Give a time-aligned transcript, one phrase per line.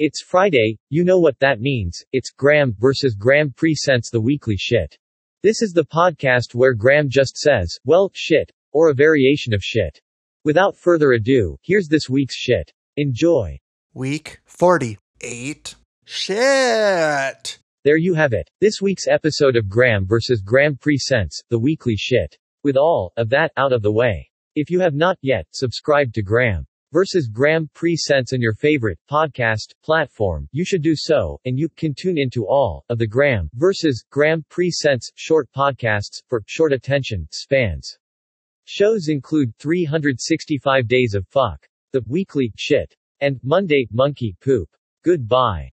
[0.00, 4.96] It's Friday, you know what that means, it's Graeme versus Graeme presents the weekly shit.
[5.42, 10.00] This is the podcast where Graeme just says, well, shit, or a variation of shit.
[10.44, 12.72] Without further ado, here's this week's shit.
[12.96, 13.58] Enjoy.
[13.92, 15.74] Week 48.
[16.04, 17.58] Shit.
[17.82, 18.48] There you have it.
[18.60, 22.36] This week's episode of Graeme versus Graeme presents the weekly shit.
[22.62, 24.30] With all of that out of the way.
[24.54, 29.74] If you have not yet subscribed to Graeme versus Graeme Presents and your favorite podcast
[29.82, 34.04] platform, you should do so, and you can tune into all of the Graeme versus
[34.10, 37.98] Graeme Presents short podcasts for short attention spans.
[38.64, 41.58] Shows include 365 Days of Phuck,
[41.92, 44.68] The Weekly Shit, and Monday Monkey Poop.
[45.04, 45.66] Goodbye.